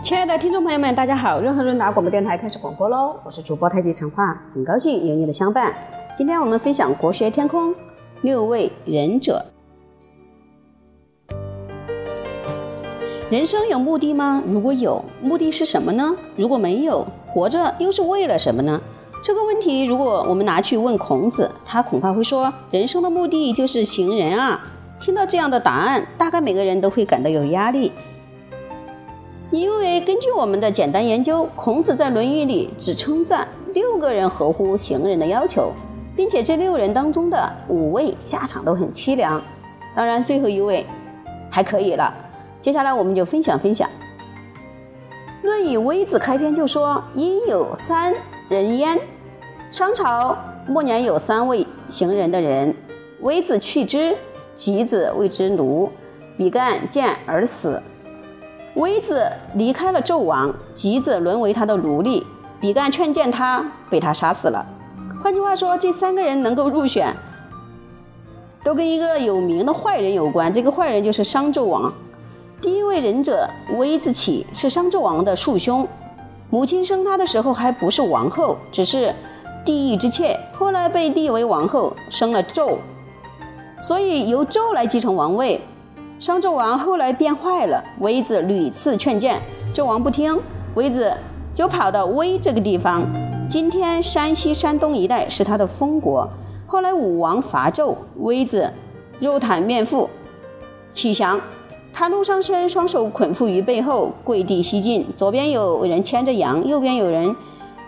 [0.00, 1.40] 亲爱的听众朋友们，大家好！
[1.40, 5.74] 润和润达广播电台开始广播喽，我是主播太极陈化，很高兴有你的相伴。
[6.16, 7.74] 今天我们分享国学天空
[8.22, 9.44] 六位忍者。
[13.28, 14.42] 人生有目的吗？
[14.46, 16.16] 如果有，目的是什么呢？
[16.36, 18.80] 如果没有，活着又是为了什么呢？
[19.20, 24.64] 这个问题，如果我们拿去问孔子，他恐怕会说：人生的目的就是行人啊！
[25.00, 27.92] 听到这样的答案，大概每个人都会感到有压力。
[29.50, 35.72] 因为根据我们的简单研究，孔子在《论语》里只称赞六个人合乎行人的要求，
[36.14, 39.42] 并且这六人当中的五位下场都很凄凉，
[39.96, 40.84] 当然最后一位
[41.48, 42.12] 还可以了。
[42.60, 43.88] 接下来我们就分享分享，
[45.46, 48.12] 《论语·微子》开篇就说：“因有三
[48.48, 48.98] 人焉。”
[49.70, 50.36] 商朝
[50.66, 52.74] 末年有三位行人的人，
[53.20, 54.16] 微子去之，
[54.58, 55.88] 吉子为之奴，
[56.36, 57.80] 比干见而死。
[58.74, 62.26] 微子离开了纣王，吉子沦为他的奴隶，
[62.60, 64.66] 比干劝谏他，被他杀死了。
[65.22, 67.14] 换句话说，这三个人能够入选，
[68.64, 70.52] 都跟一个有名的坏人有关。
[70.52, 71.92] 这个坏人就是商纣王。
[72.60, 75.86] 第一位忍者微子启是商纣王的庶兄，
[76.50, 79.14] 母亲生他的时候还不是王后，只是
[79.64, 82.76] 帝邑之妾，后来被立为王后，生了纣，
[83.80, 85.60] 所以由纣来继承王位。
[86.18, 89.40] 商纣王后来变坏了，微子屡次劝谏，
[89.72, 90.36] 纣王不听，
[90.74, 91.12] 微子
[91.54, 93.04] 就跑到微这个地方，
[93.48, 96.28] 今天山西、山东一带是他的封国。
[96.66, 98.68] 后来武王伐纣，微子
[99.20, 100.10] 肉袒面腹，
[100.92, 101.40] 启降，
[101.92, 107.34] 他怒上身，双手捆缚于背后，跪地西进，左边有人牵着羊，右边有人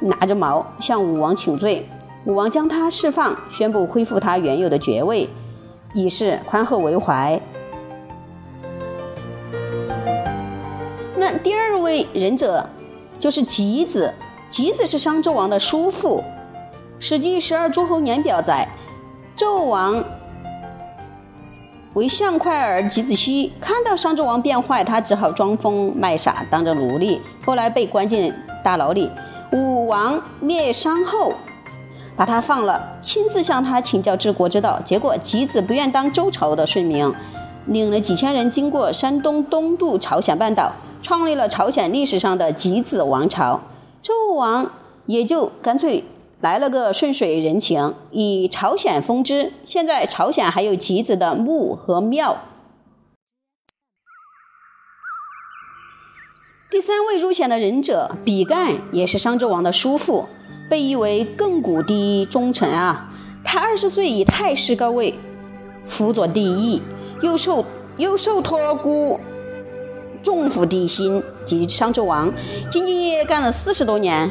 [0.00, 1.84] 拿着矛，向武王请罪。
[2.26, 5.28] 武王将他释放，宣布恢复他原有的爵位，
[5.92, 7.40] 以示宽厚为怀。
[11.16, 12.66] 那第二位忍者
[13.18, 14.12] 就是吉子，
[14.48, 16.22] 吉子是商纣王的叔父，
[16.98, 18.66] 《史记十二诸侯年表》载，
[19.36, 20.02] 纣王
[21.94, 28.32] 为相快儿吉子息，看到商纣王变坏，他只好装疯卖傻，当着奴隶，后来被关进
[28.64, 29.10] 大牢里。
[29.52, 31.34] 武王灭商后，
[32.20, 37.10] 把他放了，亲自向他请教治国之道，结果箕子不愿当周朝的顺民，
[37.64, 40.70] 领了几千人经过山东东渡朝鲜半岛。
[41.00, 43.62] 创立了朝鲜历史上的箕子王朝，
[44.02, 44.70] 周武王
[45.06, 46.04] 也就干脆
[46.42, 49.54] 来了个顺水人情，以朝鲜封之。
[49.64, 52.42] 现在朝鲜还有箕子的墓和庙。
[56.70, 60.28] 第三位入选的忍者比干也是商纣王的叔父，
[60.70, 63.12] 被誉为亘古第一忠臣啊。
[63.42, 65.14] 他二十岁以太师高位
[65.84, 66.80] 辅佐帝义，
[67.20, 67.64] 又受
[67.96, 69.18] 又受托孤。
[70.22, 72.30] 重负帝辛及商纣王，
[72.70, 74.30] 兢兢业业干了四十多年，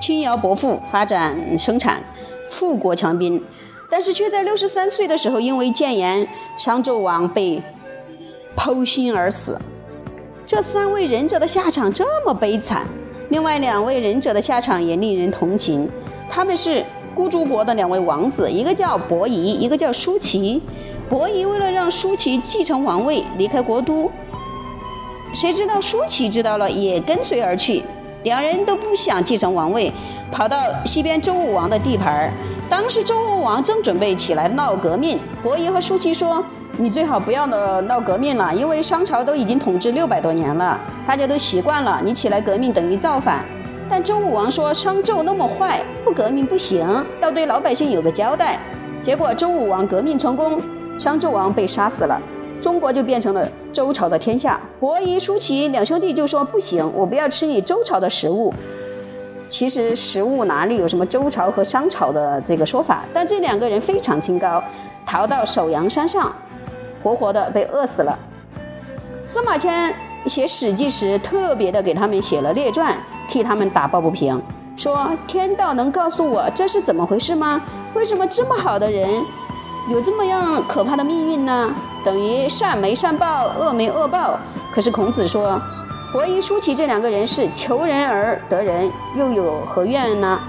[0.00, 2.02] 轻徭薄赋，发展生产，
[2.48, 3.44] 富国强兵。
[3.88, 6.26] 但是却在六十三岁的时候，因为谏言，
[6.56, 7.62] 商纣王被
[8.56, 9.60] 剖心而死。
[10.46, 12.86] 这三位忍者的下场这么悲惨，
[13.28, 15.88] 另外两位忍者的下场也令人同情。
[16.28, 20.60] 他们是孤竹国的两位王子，一个叫伯夷，一个叫叔齐。
[21.08, 24.10] 伯夷为了让叔齐继承王位，离开国都。
[25.32, 27.82] 谁知道舒淇知道了，也跟随而去。
[28.24, 29.92] 两人都不想继承王位，
[30.32, 32.32] 跑到西边周武王的地盘儿。
[32.68, 36.44] 当时周武王正准备起来闹革命，伯夷和舒淇说
[36.78, 42.02] ：“你最好不要闹闹革命了，因为商朝都已经统治六百多年了，大家都习惯了。
[42.04, 43.46] 你起来革命等于造反。”
[43.88, 46.86] 但周武王说：“商纣那么坏，不革命不行，
[47.22, 48.58] 要对老百姓有个交代。”
[49.00, 50.60] 结果周武王革命成功，
[50.98, 52.20] 商纣王被杀死了。
[52.60, 54.60] 中国就变成了周朝的天下。
[54.78, 58.52] 伯夷、叔齐两兄弟就说：“不行，我不要吃你周朝的食物。”
[59.48, 63.04] 其实食物哪里有什么周朝和商朝的这个说法？
[63.14, 64.62] 但这两个人非常清高，
[65.06, 66.34] 逃到首阳山上，
[67.06, 68.18] 活活的被饿死了。
[69.22, 69.94] 司马迁
[70.26, 72.96] 写《史记》时，特别的给他们写了列传，
[73.28, 74.42] 替他们打抱不平，
[74.76, 77.62] 说：“天道能告诉我这是怎么回事吗？
[77.94, 79.08] 为什么这么好的人？”
[79.88, 81.72] 有这么样可怕的命运呢？
[82.04, 84.36] 等于善没善报，恶没恶报。
[84.72, 85.62] 可是孔子说，
[86.12, 90.40] 伯夷、叔齐这两个人是求人而得人，又有何怨呢？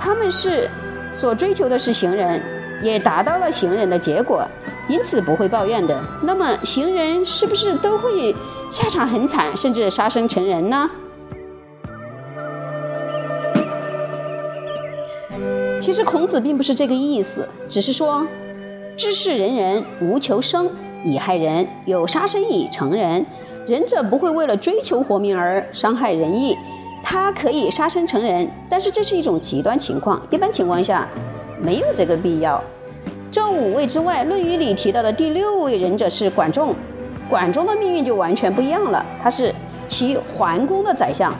[0.00, 0.70] 他们是
[1.12, 2.42] 所追求的是行人，
[2.82, 4.46] 也达到了行人的结果，
[4.88, 5.98] 因此不会抱怨的。
[6.22, 8.34] 那么行人是不是都会
[8.70, 10.90] 下场很惨，甚至杀生成人呢？
[15.78, 18.26] 其实孔子并不是这个意思，只是说。
[18.96, 20.70] 知是人人无求生，
[21.04, 23.26] 以害人，有杀生以成仁。
[23.66, 26.56] 仁者不会为了追求活命而伤害仁义，
[27.04, 31.06] 他可以杀生成仁，但是这是一种极端情况，一般情况下
[31.60, 32.62] 没有这个必要。
[33.30, 36.74] 这五位之外，《论语》里提到的第六位仁者是管仲。
[37.28, 39.52] 管仲的命运就完全不一样了，他是
[39.88, 41.34] 齐桓公的宰相，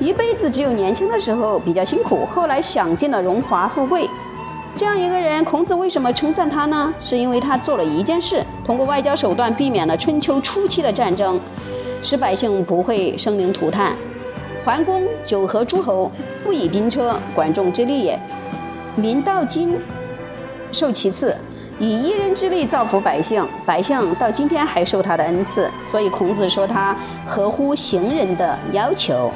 [0.00, 4.08] 一辈子只有年轻的时候比较辛苦，后来享尽了荣华富贵。
[4.74, 6.92] 这样一个人，孔子为什么称赞他呢？
[6.98, 11.38] 是因为他做了一件事，通过外交手段避免了春秋初期的战争，
[12.02, 13.96] 使百姓不会生灵涂炭。
[14.64, 16.10] 桓公九合诸侯，
[16.42, 18.18] 不以兵车，管仲之利也，
[18.96, 19.78] 民到今
[20.70, 21.36] 受其赐。
[21.78, 26.96] 以一人之力造福百姓，百姓到今天还受他的恩赐，所以孔子说他
[27.26, 29.32] 合乎行人的要求。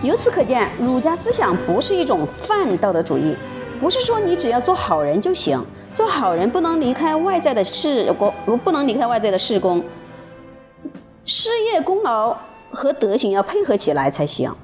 [0.00, 3.36] 由此可见，儒家思想不是一种泛道德主义，
[3.80, 5.60] 不是说你只要做好人就行，
[5.92, 8.32] 做好人不能离开外在的事功，
[8.62, 9.82] 不能离开外在的事功，
[11.24, 12.36] 事业功劳
[12.70, 14.54] 和德行要配合起来才行。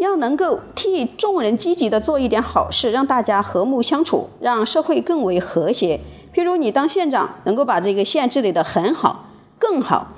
[0.00, 6.00] 要能够替众人积极的做一点好事，让大家和睦相处，让社会更为和谐。
[6.34, 10.12] 譬如你当县长，能够把这个县治理得很好，更好。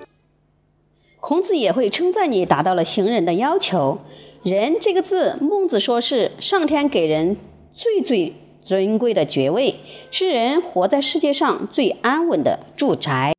[1.21, 3.99] 孔子也会称赞你达到了行人的要求。
[4.43, 7.37] 人这个字，孟子说是上天给人
[7.75, 9.81] 最最尊贵的爵位，
[10.11, 13.35] 是人活在世界上最安稳的住宅。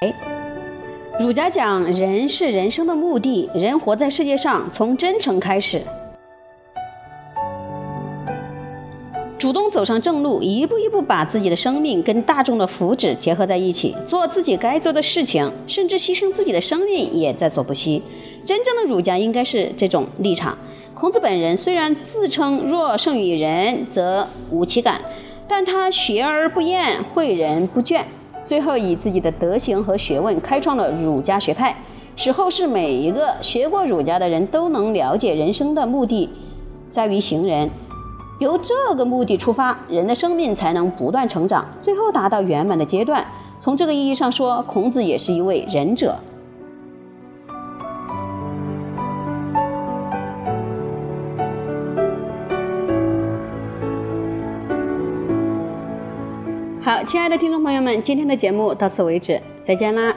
[0.00, 0.37] 哎。
[1.18, 5.82] 儒家讲，人是人生的目的，人活在世界上，从真诚开始，
[9.36, 18.00] 主动走上正路，一步一步把自己的生命跟大众的福祉结合在一起，做自己该做的事情，甚至牺牲自己的生命也在所不惜。
[18.44, 20.56] 真正的儒家应该是这种立场。
[20.94, 25.02] 孔子本人虽然自称若胜于人，则无其感，
[25.48, 28.02] 但他学而不厌，诲人不倦。
[28.48, 31.76] 最后以自己的德行和学问开创了儒家学派，
[32.16, 36.30] 使后世每一个学过儒家的人都能了解人生的目的
[36.88, 37.68] 在于行人。
[38.38, 43.22] 由这个目的出发，人的生命才能不断成长，最后达到圆满的阶段。
[43.60, 46.16] 从这个意义上说，孔子也是一位仁者。
[56.88, 60.16] 好，亲爱的听众朋友们，今天的节目到此为止，再见啦。